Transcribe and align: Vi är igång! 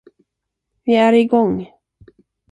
Vi 0.83 0.95
är 0.95 1.13
igång! 1.13 1.67